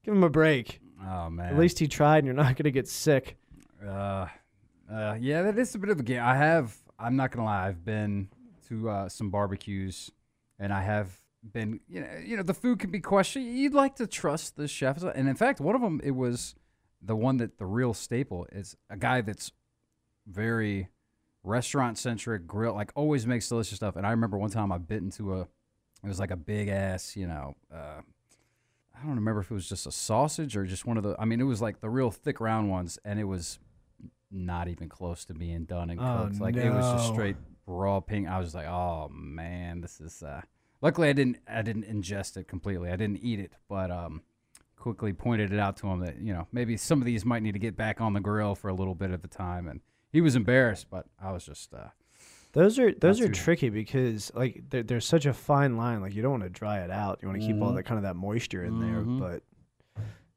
give 0.04 0.14
him 0.14 0.24
a 0.24 0.30
break 0.30 0.80
Oh 1.06 1.30
man. 1.30 1.52
at 1.52 1.58
least 1.58 1.78
he 1.78 1.86
tried 1.88 2.18
and 2.18 2.26
you're 2.26 2.34
not 2.34 2.56
going 2.56 2.64
to 2.64 2.70
get 2.70 2.88
sick 2.88 3.36
Uh, 3.84 4.26
uh, 4.92 5.16
yeah, 5.20 5.42
that 5.42 5.58
is 5.58 5.74
a 5.74 5.78
bit 5.78 5.90
of 5.90 6.00
a 6.00 6.02
game. 6.02 6.22
I 6.22 6.34
have. 6.34 6.74
I'm 6.98 7.14
not 7.14 7.30
gonna 7.30 7.44
lie. 7.44 7.68
I've 7.68 7.84
been 7.84 8.28
to 8.68 8.88
uh, 8.88 9.08
some 9.08 9.30
barbecues, 9.30 10.10
and 10.58 10.72
I 10.72 10.82
have 10.82 11.12
been. 11.52 11.80
You 11.88 12.00
know, 12.00 12.08
you 12.24 12.36
know, 12.36 12.42
the 12.42 12.54
food 12.54 12.78
can 12.80 12.90
be 12.90 12.98
questioned. 13.00 13.44
You'd 13.46 13.74
like 13.74 13.96
to 13.96 14.06
trust 14.06 14.56
the 14.56 14.66
chefs, 14.66 15.02
and 15.04 15.28
in 15.28 15.36
fact, 15.36 15.60
one 15.60 15.74
of 15.74 15.82
them 15.82 16.00
it 16.02 16.12
was 16.12 16.54
the 17.02 17.14
one 17.14 17.36
that 17.36 17.58
the 17.58 17.66
real 17.66 17.92
staple 17.94 18.46
is 18.50 18.76
a 18.90 18.96
guy 18.96 19.20
that's 19.20 19.52
very 20.26 20.88
restaurant 21.44 21.96
centric 21.96 22.46
grill 22.46 22.74
like 22.74 22.90
always 22.94 23.26
makes 23.26 23.48
delicious 23.48 23.76
stuff 23.76 23.94
and 23.96 24.04
i 24.06 24.10
remember 24.10 24.36
one 24.36 24.50
time 24.50 24.72
i 24.72 24.76
bit 24.76 25.00
into 25.00 25.32
a 25.34 25.42
it 25.42 26.08
was 26.08 26.18
like 26.18 26.32
a 26.32 26.36
big 26.36 26.68
ass 26.68 27.16
you 27.16 27.26
know 27.26 27.54
uh 27.72 28.00
i 29.02 29.06
don't 29.06 29.16
remember 29.16 29.40
if 29.40 29.50
it 29.50 29.54
was 29.54 29.68
just 29.68 29.86
a 29.86 29.92
sausage 29.92 30.56
or 30.56 30.64
just 30.64 30.86
one 30.86 30.96
of 30.96 31.02
the 31.02 31.14
i 31.18 31.24
mean 31.24 31.40
it 31.40 31.44
was 31.44 31.60
like 31.62 31.80
the 31.80 31.88
real 31.90 32.10
thick 32.10 32.40
round 32.40 32.70
ones 32.70 32.98
and 33.04 33.18
it 33.20 33.24
was 33.24 33.58
not 34.30 34.68
even 34.68 34.88
close 34.88 35.24
to 35.24 35.32
being 35.34 35.64
done 35.64 35.88
and 35.90 35.98
Oh, 36.00 36.24
cooked. 36.28 36.40
Like 36.40 36.56
it 36.56 36.70
was 36.70 36.84
just 36.92 37.08
straight 37.08 37.36
raw 37.66 38.00
pink. 38.00 38.28
I 38.28 38.38
was 38.38 38.54
like 38.54 38.66
oh 38.66 39.08
man 39.10 39.80
this 39.80 40.00
is 40.00 40.22
uh 40.22 40.42
luckily 40.82 41.08
i 41.08 41.12
didn't 41.12 41.38
i 41.48 41.62
didn't 41.62 41.84
ingest 41.84 42.36
it 42.36 42.46
completely. 42.48 42.90
I 42.90 42.96
didn't 42.96 43.22
eat 43.22 43.40
it 43.40 43.52
but 43.68 43.90
um 43.90 44.22
quickly 44.76 45.12
pointed 45.12 45.52
it 45.52 45.58
out 45.58 45.76
to 45.78 45.86
him 45.88 46.00
that 46.00 46.18
you 46.18 46.32
know 46.32 46.46
maybe 46.52 46.76
some 46.76 47.00
of 47.00 47.06
these 47.06 47.24
might 47.24 47.42
need 47.42 47.52
to 47.52 47.58
get 47.58 47.76
back 47.76 48.00
on 48.00 48.12
the 48.12 48.20
grill 48.20 48.54
for 48.54 48.68
a 48.68 48.74
little 48.74 48.94
bit 48.94 49.10
at 49.10 49.22
the 49.22 49.28
time 49.28 49.66
and 49.66 49.80
he 50.12 50.20
was 50.20 50.36
embarrassed 50.36 50.86
but 50.90 51.06
i 51.22 51.32
was 51.32 51.44
just 51.44 51.72
uh 51.74 51.88
those 52.52 52.78
are 52.78 52.92
those 52.92 53.20
Not 53.20 53.30
are 53.30 53.32
tricky 53.32 53.68
because 53.70 54.32
like 54.34 54.62
there's 54.70 55.04
such 55.06 55.26
a 55.26 55.32
fine 55.32 55.76
line 55.76 56.00
like 56.00 56.14
you 56.14 56.22
don't 56.22 56.30
want 56.32 56.42
to 56.44 56.48
dry 56.50 56.80
it 56.80 56.90
out 56.90 57.18
you 57.22 57.28
want 57.28 57.40
to 57.40 57.46
keep 57.46 57.60
all 57.60 57.72
Mhm. 57.72 57.76
that 57.76 57.82
kind 57.84 57.98
of 57.98 58.02
that 58.04 58.16
moisture 58.16 58.64
in 58.64 58.80
there 58.80 59.02
Mhm. 59.02 59.18
but 59.20 59.42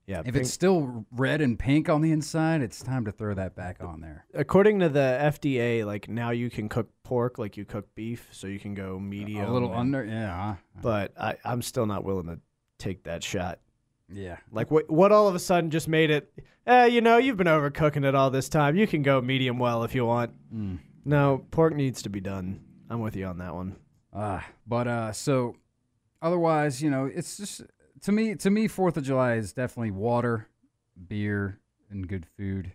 yeah 0.07 0.19
if 0.19 0.25
pink- 0.25 0.37
it's 0.37 0.51
still 0.51 1.05
red 1.11 1.41
and 1.41 1.57
pink 1.57 1.87
on 1.87 2.01
the 2.01 2.11
inside 2.11 2.61
it's 2.61 2.81
time 2.81 3.05
to 3.05 3.11
throw 3.11 3.33
that 3.33 3.55
back 3.55 3.83
on 3.83 4.01
there 4.01 4.25
according 4.33 4.79
to 4.79 4.89
the 4.89 5.17
FDA, 5.21 5.85
like 5.85 6.09
now 6.09 6.31
you 6.31 6.49
can 6.49 6.67
cook 6.67 6.89
pork 7.03 7.37
like 7.37 7.55
you 7.57 7.65
cook 7.65 7.87
beef, 7.95 8.27
so 8.31 8.47
you 8.47 8.59
can 8.59 8.73
go 8.73 8.99
medium. 8.99 9.45
a 9.45 9.51
little 9.53 9.69
and- 9.69 9.79
under 9.79 10.03
yeah 10.05 10.55
But 10.81 11.13
I, 11.19 11.37
I'm 11.45 11.61
still 11.61 11.85
not 11.85 12.03
willing 12.03 12.25
to 12.27 12.39
take 12.77 13.03
that 13.03 13.23
shot. 13.23 13.59
Yeah. 14.13 14.37
Like 14.51 14.71
what? 14.71 14.89
What 14.89 15.11
all 15.13 15.27
of 15.29 15.35
a 15.35 15.39
sudden 15.39 15.69
just 15.69 15.87
made 15.87 16.09
it? 16.09 16.33
Eh, 16.67 16.87
you 16.87 16.99
know, 16.99 17.17
you've 17.17 17.37
been 17.37 17.47
overcooking 17.47 18.03
it 18.05 18.13
all 18.15 18.29
this 18.29 18.49
time. 18.49 18.75
You 18.75 18.85
can 18.87 19.03
go 19.03 19.21
medium 19.21 19.57
well 19.59 19.83
if 19.85 19.93
you 19.95 20.05
want. 20.05 20.31
Mm. 20.53 20.79
No, 21.03 21.45
pork 21.51 21.75
needs 21.75 22.01
to 22.03 22.09
be 22.09 22.19
done. 22.19 22.61
I'm 22.89 22.99
with 22.99 23.15
you 23.15 23.25
on 23.25 23.37
that 23.39 23.55
one. 23.55 23.75
Uh, 24.13 24.41
but 24.67 24.87
uh, 24.87 25.11
so 25.11 25.55
otherwise, 26.21 26.81
you 26.81 26.89
know, 26.89 27.05
it's 27.05 27.37
just 27.37 27.61
to 28.01 28.11
me. 28.11 28.35
To 28.35 28.49
me, 28.49 28.67
Fourth 28.67 28.97
of 28.97 29.03
July 29.03 29.35
is 29.35 29.53
definitely 29.53 29.91
water, 29.91 30.47
beer, 31.07 31.59
and 31.89 32.07
good 32.07 32.25
food. 32.37 32.73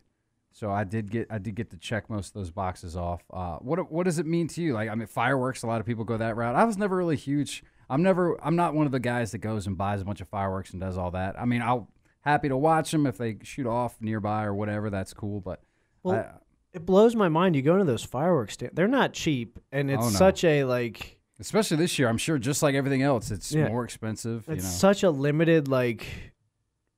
So 0.53 0.71
I 0.71 0.85
did 0.85 1.11
get 1.11 1.27
I 1.31 1.39
did 1.39 1.55
get 1.55 1.71
to 1.71 1.77
check 1.77 2.09
most 2.09 2.29
of 2.29 2.35
those 2.35 2.51
boxes 2.51 2.97
off. 2.97 3.23
Uh, 3.31 3.57
what 3.57 3.93
what 3.93 4.05
does 4.05 4.19
it 4.19 4.27
mean 4.27 4.49
to 4.49 4.63
you? 4.63 4.73
Like 4.73 4.89
I 4.89 4.95
mean, 4.95 5.07
fireworks. 5.07 5.63
A 5.63 5.67
lot 5.67 5.81
of 5.81 5.87
people 5.87 6.05
go 6.05 6.17
that 6.17 6.37
route. 6.37 6.55
I 6.55 6.65
was 6.65 6.79
never 6.79 6.97
really 6.97 7.17
huge. 7.17 7.63
I'm 7.91 8.03
never. 8.03 8.43
I'm 8.45 8.57
not 8.57 8.75
one 8.75 8.87
of 8.87 8.93
the 8.93 8.99
guys 9.01 9.33
that 9.33 9.39
goes 9.39 9.67
and 9.67 9.77
buys 9.77 10.01
a 10.01 10.05
bunch 10.05 10.21
of 10.23 10.29
fireworks 10.29 10.71
and 10.71 10.81
does 10.81 10.97
all 10.97 11.11
that. 11.11 11.39
I 11.39 11.45
mean, 11.45 11.61
I'll 11.61 11.91
happy 12.23 12.49
to 12.49 12.57
watch 12.57 12.91
them 12.91 13.07
if 13.07 13.19
they 13.19 13.37
shoot 13.43 13.67
off 13.67 14.01
nearby 14.01 14.45
or 14.45 14.55
whatever. 14.55 14.89
That's 14.89 15.13
cool. 15.13 15.41
But 15.41 15.61
Well, 16.03 16.17
I, 16.17 16.31
It 16.77 16.85
blows 16.85 17.17
my 17.17 17.29
mind. 17.31 17.57
You 17.57 17.63
go 17.63 17.73
into 17.73 17.87
those 17.87 18.05
fireworks 18.05 18.53
stands. 18.55 18.75
They're 18.77 18.87
not 18.87 19.15
cheap, 19.15 19.59
and 19.73 19.91
it's 19.91 20.03
Oh, 20.05 20.11
no. 20.11 20.15
such 20.15 20.45
a 20.45 20.65
like. 20.65 21.19
especially 21.41 21.77
this 21.79 21.99
year, 21.99 22.09
I'm 22.09 22.19
sure 22.19 22.39
just 22.39 22.63
like 22.63 22.75
everything 22.75 23.03
else, 23.03 23.31
it's 23.31 23.51
Yeah. 23.53 23.69
more 23.69 23.83
expensive. 23.85 24.45
It's 24.49 24.63
you 24.65 24.69
know. 24.71 24.75
such 24.75 25.03
a 25.03 25.11
limited 25.11 25.69
like 25.69 26.07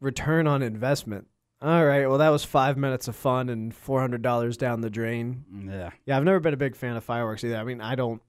return 0.01 0.47
on 0.47 0.63
investment. 0.63 1.29
All 1.63 1.85
right, 1.85 2.07
well 2.09 2.19
that 2.19 2.29
was 2.29 2.45
five 2.45 2.77
minutes 2.77 3.09
of 3.09 3.17
fun 3.17 3.49
and 3.49 3.75
four 3.75 4.01
hundred 4.01 4.23
dollars 4.23 4.57
down 4.57 4.81
the 4.81 4.91
drain. 4.91 5.45
Mm, 5.53 5.71
yeah. 5.71 5.91
Yeah, 6.07 6.17
I've 6.17 6.25
never 6.25 6.39
been 6.41 6.55
a 6.55 6.59
big 6.59 6.77
fan 6.77 6.97
of 6.97 7.03
fireworks 7.05 7.43
either. 7.45 7.57
I 7.57 7.65
mean, 7.65 7.81
I 7.81 7.95
don't 7.97 8.21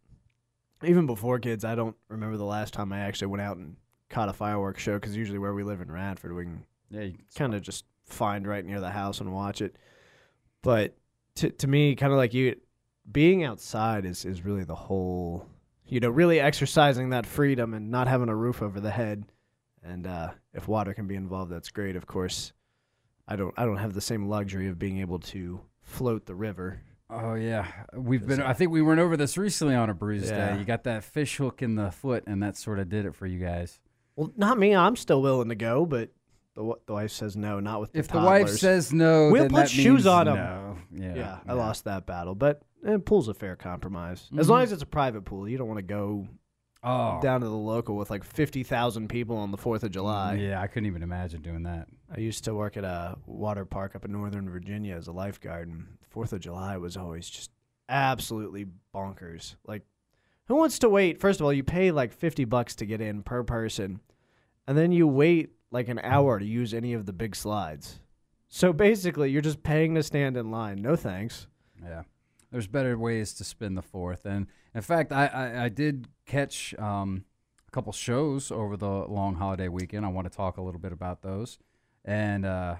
even 0.83 1.05
before 1.05 1.37
kids. 1.39 1.63
I 1.65 1.75
don't 1.75 1.95
remember 2.09 2.37
the 2.37 2.45
last 2.45 2.73
time 2.73 2.91
I 2.93 2.99
actually 3.01 3.27
went 3.27 3.41
out 3.41 3.57
and 3.57 3.75
caught 4.09 4.29
a 4.29 4.33
fireworks 4.33 4.81
show 4.81 4.95
because 4.95 5.15
usually 5.15 5.37
where 5.39 5.53
we 5.53 5.63
live 5.63 5.81
in 5.81 5.91
Radford, 5.91 6.33
we 6.33 6.43
can 6.45 6.63
Yeah. 6.91 7.01
You, 7.01 7.15
kind 7.35 7.53
of 7.53 7.61
just 7.63 7.85
find 8.05 8.47
right 8.47 8.65
near 8.65 8.79
the 8.79 8.89
house 8.91 9.19
and 9.21 9.31
watch 9.33 9.61
it. 9.61 9.75
But 10.63 10.95
to 11.39 11.49
to 11.49 11.67
me, 11.67 11.95
kind 11.95 12.11
of 12.13 12.17
like 12.17 12.33
you, 12.33 12.55
being 13.11 13.43
outside 13.43 14.05
is 14.05 14.25
is 14.25 14.43
really 14.45 14.63
the 14.63 14.75
whole. 14.75 15.45
You 15.85 15.99
know, 15.99 16.09
really 16.09 16.39
exercising 16.39 17.09
that 17.09 17.25
freedom 17.25 17.73
and 17.73 17.89
not 17.89 18.07
having 18.07 18.29
a 18.29 18.35
roof 18.35 18.61
over 18.61 18.79
the 18.79 18.91
head. 18.91 19.25
And 19.83 20.05
uh, 20.05 20.29
if 20.53 20.67
water 20.67 20.93
can 20.93 21.07
be 21.07 21.15
involved, 21.15 21.51
that's 21.51 21.69
great. 21.71 21.95
Of 21.95 22.05
course, 22.05 22.53
I 23.27 23.35
don't 23.35 23.53
I 23.57 23.65
don't 23.65 23.77
have 23.77 23.93
the 23.93 24.01
same 24.01 24.27
luxury 24.29 24.67
of 24.67 24.77
being 24.77 24.99
able 24.99 25.17
to 25.19 25.61
float 25.81 26.27
the 26.27 26.35
river. 26.35 26.81
Oh 27.09 27.33
yeah, 27.33 27.65
we've 27.95 28.25
been. 28.27 28.39
I 28.39 28.53
think 28.53 28.69
we 28.71 28.83
went 28.83 28.99
over 28.99 29.17
this 29.17 29.35
recently 29.35 29.73
on 29.73 29.89
a 29.89 29.95
Brews 29.95 30.29
Yeah. 30.29 30.53
day. 30.53 30.59
You 30.59 30.65
got 30.65 30.83
that 30.83 31.03
fish 31.03 31.37
hook 31.37 31.63
in 31.63 31.73
the 31.73 31.89
foot, 31.89 32.23
and 32.27 32.43
that 32.43 32.55
sort 32.55 32.77
of 32.77 32.87
did 32.87 33.07
it 33.07 33.15
for 33.15 33.25
you 33.25 33.39
guys. 33.39 33.79
Well, 34.15 34.31
not 34.37 34.59
me. 34.59 34.75
I'm 34.75 34.95
still 34.95 35.23
willing 35.23 35.49
to 35.49 35.55
go, 35.55 35.87
but 35.87 36.11
the 36.59 36.73
the 36.87 36.93
wife 36.93 37.11
says 37.11 37.35
no. 37.37 37.59
Not 37.59 37.79
with 37.81 37.93
the 37.93 37.99
If 37.99 38.09
the 38.09 38.19
wife 38.19 38.49
says 38.49 38.91
no, 38.91 39.29
We'll 39.31 39.43
then 39.43 39.51
put 39.51 39.69
shoes 39.69 39.85
means 39.85 40.03
them. 40.03 40.25
no. 40.25 40.77
Yeah, 40.91 41.15
yeah, 41.15 41.37
I 41.47 41.53
lost 41.53 41.85
that 41.85 42.05
battle, 42.05 42.35
but 42.35 42.61
eh, 42.85 42.97
pool's 43.03 43.27
a 43.29 43.33
fair 43.33 43.55
compromise. 43.55 44.29
As 44.37 44.47
Mhm. 44.47 44.49
long 44.49 44.61
as 44.63 44.71
it's 44.73 44.83
a 44.83 44.87
private 44.87 45.23
pool, 45.23 45.47
you 45.47 45.57
don't 45.57 45.67
want 45.67 45.77
to 45.77 45.83
go 45.83 46.27
Oh, 46.83 47.19
down 47.21 47.41
to 47.41 47.47
the 47.47 47.53
local 47.55 47.95
with 47.97 48.09
like 48.09 48.23
50,000 48.23 49.09
people 49.09 49.35
on 49.37 49.51
the 49.51 49.57
4th 49.57 49.83
of 49.83 49.91
July. 49.91 50.35
yeah, 50.35 50.61
I 50.61 50.67
couldn't 50.67 50.87
even 50.87 51.03
imagine 51.03 51.41
doing 51.41 51.63
that. 51.63 51.87
I 52.13 52.19
used 52.19 52.43
to 52.45 52.53
work 52.53 52.77
at 52.77 52.83
a 52.85 53.17
water 53.25 53.65
park 53.65 53.95
up 53.95 54.05
in 54.05 54.11
Northern 54.13 54.49
Virginia 54.49 54.95
as 54.95 55.07
a 55.07 55.11
lifeguard, 55.11 55.67
and 55.67 55.87
4th 56.09 56.31
of 56.33 56.39
July 56.39 56.77
was 56.77 56.95
always 56.97 57.29
just 57.29 57.51
absolutely 57.89 58.65
bonkers. 58.95 59.55
Like, 59.67 59.83
who 60.45 60.55
wants 60.55 60.79
to 60.79 60.89
wait? 60.89 61.19
First 61.19 61.39
of 61.39 61.45
all, 61.45 61.53
you 61.53 61.63
pay 61.63 61.91
like 61.91 62.11
50 62.13 62.45
bucks 62.45 62.75
to 62.75 62.85
get 62.85 63.01
in 63.01 63.23
per 63.23 63.43
person, 63.43 63.99
and 64.67 64.77
then 64.77 64.91
you 64.91 65.07
wait 65.07 65.51
like 65.71 65.87
an 65.87 65.99
hour 65.99 66.39
to 66.39 66.45
use 66.45 66.73
any 66.73 66.93
of 66.93 67.05
the 67.05 67.13
big 67.13 67.35
slides. 67.35 67.99
So 68.47 68.73
basically, 68.73 69.31
you're 69.31 69.41
just 69.41 69.63
paying 69.63 69.95
to 69.95 70.03
stand 70.03 70.35
in 70.35 70.51
line. 70.51 70.81
No 70.81 70.95
thanks. 70.95 71.47
Yeah, 71.83 72.03
there's 72.51 72.67
better 72.67 72.97
ways 72.97 73.33
to 73.35 73.43
spend 73.43 73.77
the 73.77 73.81
fourth, 73.81 74.25
and 74.25 74.47
in 74.73 74.81
fact, 74.81 75.11
I 75.11 75.27
I, 75.27 75.63
I 75.65 75.69
did 75.69 76.07
catch 76.25 76.73
um, 76.79 77.25
a 77.67 77.71
couple 77.71 77.93
shows 77.93 78.51
over 78.51 78.75
the 78.75 78.89
long 78.89 79.35
holiday 79.35 79.67
weekend. 79.67 80.05
I 80.05 80.09
want 80.09 80.29
to 80.29 80.35
talk 80.35 80.57
a 80.57 80.61
little 80.61 80.79
bit 80.79 80.91
about 80.91 81.21
those, 81.21 81.59
and 82.03 82.45
uh, 82.45 82.75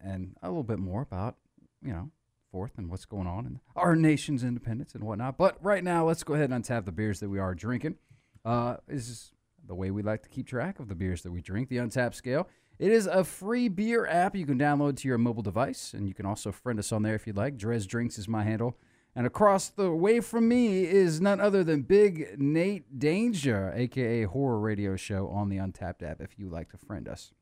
and 0.00 0.36
a 0.42 0.48
little 0.48 0.62
bit 0.62 0.78
more 0.78 1.02
about 1.02 1.36
you 1.82 1.92
know 1.92 2.10
fourth 2.52 2.72
and 2.76 2.90
what's 2.90 3.04
going 3.04 3.26
on 3.26 3.46
in 3.46 3.60
our 3.76 3.94
nation's 3.96 4.44
independence 4.44 4.94
and 4.94 5.04
whatnot. 5.04 5.38
But 5.38 5.56
right 5.64 5.82
now, 5.82 6.06
let's 6.06 6.22
go 6.22 6.34
ahead 6.34 6.50
and 6.50 6.64
untap 6.64 6.84
the 6.84 6.92
beers 6.92 7.20
that 7.20 7.28
we 7.28 7.38
are 7.38 7.54
drinking. 7.54 7.96
Uh, 8.44 8.76
is 8.88 9.32
the 9.70 9.74
way 9.76 9.92
we 9.92 10.02
like 10.02 10.20
to 10.24 10.28
keep 10.28 10.48
track 10.48 10.80
of 10.80 10.88
the 10.88 10.96
beers 10.96 11.22
that 11.22 11.30
we 11.30 11.40
drink. 11.40 11.68
The 11.68 11.76
Untappd 11.76 12.14
Scale. 12.14 12.48
It 12.80 12.90
is 12.90 13.06
a 13.06 13.22
free 13.22 13.68
beer 13.68 14.04
app 14.04 14.34
you 14.34 14.44
can 14.44 14.58
download 14.58 14.96
to 14.96 15.08
your 15.08 15.16
mobile 15.16 15.44
device, 15.44 15.94
and 15.94 16.08
you 16.08 16.14
can 16.14 16.26
also 16.26 16.50
friend 16.50 16.76
us 16.80 16.90
on 16.90 17.02
there 17.02 17.14
if 17.14 17.24
you'd 17.24 17.36
like. 17.36 17.56
Drez 17.56 17.86
Drinks 17.86 18.18
is 18.18 18.26
my 18.26 18.42
handle. 18.42 18.76
And 19.14 19.28
across 19.28 19.68
the 19.68 19.92
way 19.92 20.18
from 20.18 20.48
me 20.48 20.84
is 20.84 21.20
none 21.20 21.40
other 21.40 21.62
than 21.62 21.82
Big 21.82 22.34
Nate 22.36 22.98
Danger, 22.98 23.72
aka 23.76 24.24
Horror 24.24 24.58
Radio 24.58 24.96
Show 24.96 25.28
on 25.28 25.50
the 25.50 25.58
Untappd 25.58 26.02
app. 26.02 26.20
If 26.20 26.36
you 26.36 26.48
like 26.48 26.70
to 26.70 26.76
friend 26.76 27.06
us, 27.08 27.32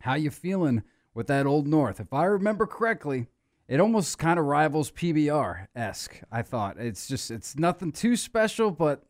how 0.00 0.14
you 0.14 0.30
feeling 0.30 0.84
with 1.14 1.26
that 1.26 1.46
Old 1.46 1.66
North? 1.66 1.98
If 1.98 2.12
I 2.12 2.24
remember 2.26 2.66
correctly, 2.66 3.26
it 3.66 3.80
almost 3.80 4.18
kind 4.18 4.38
of 4.38 4.44
rivals 4.44 4.92
PBR 4.92 5.66
esque. 5.74 6.20
I 6.30 6.42
thought 6.42 6.78
it's 6.78 7.08
just 7.08 7.32
it's 7.32 7.56
nothing 7.56 7.90
too 7.90 8.14
special, 8.14 8.70
but 8.70 9.02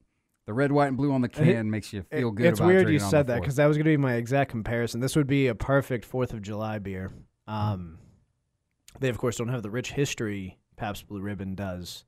the 0.47 0.55
red, 0.55 0.73
white, 0.73 0.87
and 0.87 0.97
blue 0.97 1.13
on 1.13 1.21
the 1.21 1.29
can 1.29 1.71
makes 1.71 1.93
you 1.93 2.03
feel 2.03 2.29
It- 2.29 2.35
good. 2.37 2.47
It's 2.47 2.61
weird 2.61 2.89
you 2.89 2.99
said 2.99 3.27
that 3.27 3.41
because 3.41 3.57
that 3.57 3.67
was 3.67 3.77
going 3.77 3.85
to 3.85 3.91
be 3.91 3.97
my 3.97 4.15
exact 4.15 4.51
comparison. 4.51 5.01
This 5.01 5.17
would 5.17 5.27
be 5.27 5.49
a 5.49 5.55
perfect 5.55 6.05
Fourth 6.05 6.33
of 6.33 6.41
July 6.43 6.79
beer. 6.79 7.13
Um, 7.47 7.99
they 9.01 9.09
of 9.09 9.19
course 9.19 9.37
don't 9.37 9.49
have 9.49 9.63
the 9.63 9.71
rich 9.71 9.93
history 9.93 10.59
Pabst 10.77 11.07
Blue 11.09 11.21
Ribbon 11.21 11.55
does 11.55 12.05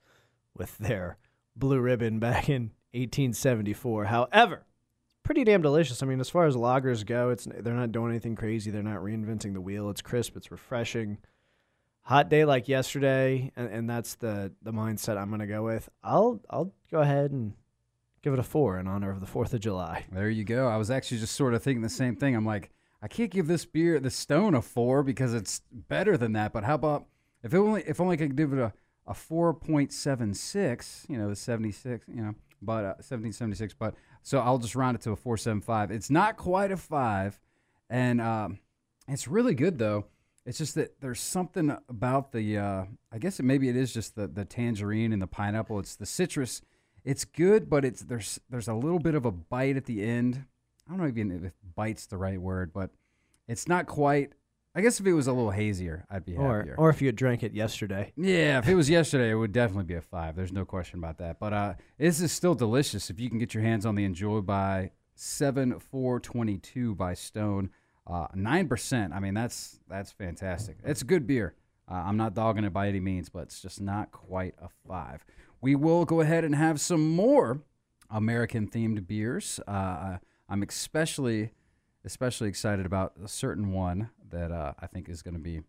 with 0.54 0.76
their 0.78 1.18
Blue 1.56 1.80
Ribbon 1.80 2.18
back 2.20 2.48
in 2.48 2.70
1874. 2.92 4.06
However, 4.06 4.64
pretty 5.22 5.44
damn 5.44 5.60
delicious. 5.62 6.02
I 6.02 6.06
mean, 6.06 6.20
as 6.20 6.30
far 6.30 6.46
as 6.46 6.54
lagers 6.56 7.04
go, 7.04 7.30
it's 7.30 7.46
they're 7.46 7.74
not 7.74 7.92
doing 7.92 8.10
anything 8.10 8.36
crazy. 8.36 8.70
They're 8.70 8.82
not 8.82 9.00
reinventing 9.00 9.52
the 9.52 9.60
wheel. 9.60 9.90
It's 9.90 10.00
crisp. 10.00 10.36
It's 10.36 10.50
refreshing. 10.50 11.18
Hot 12.02 12.30
day 12.30 12.46
like 12.46 12.68
yesterday, 12.68 13.52
and, 13.54 13.68
and 13.68 13.90
that's 13.90 14.14
the 14.14 14.52
the 14.62 14.72
mindset 14.72 15.18
I'm 15.18 15.28
going 15.28 15.40
to 15.40 15.46
go 15.46 15.62
with. 15.64 15.88
I'll 16.02 16.40
I'll 16.48 16.72
go 16.90 17.00
ahead 17.00 17.32
and 17.32 17.52
give 18.28 18.34
it 18.34 18.40
a 18.40 18.42
four 18.42 18.78
in 18.78 18.86
honor 18.86 19.10
of 19.10 19.20
the 19.20 19.26
Fourth 19.26 19.54
of 19.54 19.60
July. 19.60 20.04
There 20.12 20.28
you 20.28 20.44
go. 20.44 20.68
I 20.68 20.76
was 20.76 20.90
actually 20.90 21.18
just 21.18 21.34
sort 21.34 21.54
of 21.54 21.62
thinking 21.62 21.80
the 21.80 21.88
same 21.88 22.14
thing. 22.14 22.36
I'm 22.36 22.44
like, 22.44 22.68
I 23.00 23.08
can't 23.08 23.30
give 23.30 23.46
this 23.46 23.64
beer, 23.64 23.98
the 23.98 24.10
Stone, 24.10 24.54
a 24.54 24.60
four 24.60 25.02
because 25.02 25.32
it's 25.32 25.62
better 25.72 26.18
than 26.18 26.34
that. 26.34 26.52
But 26.52 26.64
how 26.64 26.74
about 26.74 27.06
if 27.42 27.54
it 27.54 27.56
only 27.56 27.82
if 27.86 28.02
only 28.02 28.14
I 28.14 28.16
could 28.18 28.36
give 28.36 28.52
it 28.52 28.58
a 28.58 28.74
a 29.06 29.14
four 29.14 29.54
point 29.54 29.94
seven 29.94 30.34
six? 30.34 31.06
You 31.08 31.16
know, 31.16 31.30
the 31.30 31.36
seventy 31.36 31.72
six. 31.72 32.06
You 32.06 32.20
know, 32.20 32.34
but 32.60 32.84
uh, 32.84 32.94
seventeen 33.00 33.32
seventy 33.32 33.56
six. 33.56 33.72
But 33.72 33.94
so 34.22 34.40
I'll 34.40 34.58
just 34.58 34.74
round 34.74 34.94
it 34.94 35.00
to 35.02 35.12
a 35.12 35.16
four 35.16 35.38
seven 35.38 35.62
five. 35.62 35.90
It's 35.90 36.10
not 36.10 36.36
quite 36.36 36.70
a 36.70 36.76
five, 36.76 37.40
and 37.88 38.20
um, 38.20 38.58
it's 39.06 39.26
really 39.26 39.54
good 39.54 39.78
though. 39.78 40.04
It's 40.44 40.58
just 40.58 40.74
that 40.74 41.00
there's 41.00 41.20
something 41.20 41.74
about 41.88 42.32
the. 42.32 42.58
Uh, 42.58 42.84
I 43.10 43.18
guess 43.18 43.40
it, 43.40 43.44
maybe 43.44 43.70
it 43.70 43.76
is 43.76 43.94
just 43.94 44.16
the 44.16 44.26
the 44.26 44.44
tangerine 44.44 45.14
and 45.14 45.22
the 45.22 45.26
pineapple. 45.26 45.78
It's 45.78 45.96
the 45.96 46.04
citrus. 46.04 46.60
It's 47.08 47.24
good, 47.24 47.70
but 47.70 47.84
it's 47.84 48.02
there's 48.02 48.38
there's 48.50 48.68
a 48.68 48.74
little 48.74 48.98
bit 48.98 49.14
of 49.14 49.24
a 49.24 49.30
bite 49.32 49.76
at 49.76 49.86
the 49.86 50.02
end. 50.04 50.44
I 50.86 50.90
don't 50.90 51.00
know 51.00 51.06
even 51.06 51.44
if 51.46 51.52
bite's 51.74 52.06
the 52.06 52.18
right 52.18 52.40
word, 52.40 52.72
but 52.72 52.90
it's 53.46 53.66
not 53.66 53.86
quite. 53.86 54.32
I 54.74 54.82
guess 54.82 55.00
if 55.00 55.06
it 55.06 55.14
was 55.14 55.26
a 55.26 55.32
little 55.32 55.50
hazier, 55.50 56.04
I'd 56.10 56.24
be 56.26 56.36
Or 56.36 56.58
happier. 56.58 56.74
or 56.76 56.90
if 56.90 57.00
you 57.00 57.08
had 57.08 57.16
drank 57.16 57.42
it 57.42 57.52
yesterday. 57.54 58.12
yeah, 58.16 58.58
if 58.58 58.68
it 58.68 58.74
was 58.74 58.88
yesterday, 58.90 59.30
it 59.30 59.34
would 59.34 59.52
definitely 59.52 59.84
be 59.84 59.94
a 59.94 60.02
five. 60.02 60.36
There's 60.36 60.52
no 60.52 60.64
question 60.66 60.98
about 60.98 61.18
that. 61.18 61.40
But 61.40 61.52
uh, 61.52 61.74
this 61.98 62.20
is 62.20 62.30
still 62.30 62.54
delicious 62.54 63.08
if 63.10 63.18
you 63.18 63.30
can 63.30 63.38
get 63.38 63.54
your 63.54 63.62
hands 63.62 63.86
on 63.86 63.94
the 63.94 64.04
Enjoy 64.04 64.40
by 64.42 64.90
seven 65.14 65.78
four 65.80 66.20
twenty 66.20 66.58
two 66.58 66.94
by 66.94 67.14
Stone. 67.14 67.70
Uh, 68.06 68.26
Nine 68.34 68.68
percent. 68.68 69.14
I 69.14 69.20
mean, 69.20 69.34
that's 69.34 69.80
that's 69.88 70.12
fantastic. 70.12 70.76
It's 70.84 71.02
a 71.02 71.06
good 71.06 71.26
beer. 71.26 71.54
Uh, 71.90 71.94
I'm 71.94 72.18
not 72.18 72.34
dogging 72.34 72.64
it 72.64 72.72
by 72.74 72.88
any 72.88 73.00
means, 73.00 73.30
but 73.30 73.44
it's 73.44 73.62
just 73.62 73.80
not 73.80 74.12
quite 74.12 74.54
a 74.60 74.68
five. 74.86 75.24
We 75.60 75.74
will 75.74 76.04
go 76.04 76.20
ahead 76.20 76.44
and 76.44 76.54
have 76.54 76.80
some 76.80 77.14
more 77.14 77.60
American 78.10 78.68
themed 78.68 79.06
beers. 79.06 79.60
Uh, 79.66 80.18
I'm 80.48 80.62
especially 80.62 81.50
especially 82.04 82.48
excited 82.48 82.86
about 82.86 83.12
a 83.22 83.28
certain 83.28 83.72
one 83.72 84.10
that 84.30 84.50
uh, 84.50 84.72
I 84.80 84.86
think 84.86 85.08
is 85.08 85.22
going 85.22 85.34
to 85.34 85.40
be 85.40 85.60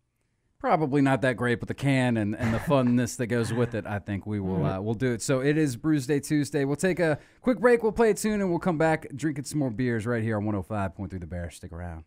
probably 0.59 1.01
not 1.01 1.21
that 1.21 1.37
great, 1.37 1.59
but 1.59 1.67
the 1.67 1.73
can 1.73 2.17
and, 2.17 2.35
and 2.35 2.53
the 2.53 2.59
funness 2.59 3.17
that 3.17 3.27
goes 3.27 3.51
with 3.51 3.73
it, 3.73 3.85
I 3.87 3.99
think 3.99 4.25
we 4.25 4.39
will 4.39 4.65
uh, 4.65 4.79
we'll 4.79 4.93
do 4.93 5.13
it. 5.13 5.21
So 5.21 5.39
it 5.39 5.57
is 5.57 5.75
Brews 5.75 6.05
Day 6.05 6.19
Tuesday. 6.19 6.65
We'll 6.65 6.75
take 6.75 6.99
a 6.99 7.17
quick 7.41 7.59
break. 7.59 7.81
We'll 7.81 7.91
play 7.91 8.09
it 8.09 8.19
soon, 8.19 8.41
and 8.41 8.49
we'll 8.49 8.59
come 8.59 8.77
back 8.77 9.07
drinking 9.15 9.45
some 9.45 9.59
more 9.59 9.71
beers 9.71 10.05
right 10.05 10.21
here 10.21 10.37
on 10.37 10.43
105.3 10.43 11.19
The 11.19 11.25
Bear. 11.25 11.49
Stick 11.49 11.71
around. 11.71 12.03